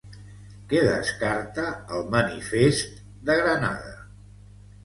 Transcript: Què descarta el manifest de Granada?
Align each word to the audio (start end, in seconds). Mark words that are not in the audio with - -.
Què 0.71 0.79
descarta 0.85 1.67
el 1.97 2.09
manifest 2.15 2.99
de 3.29 3.37
Granada? 3.43 3.97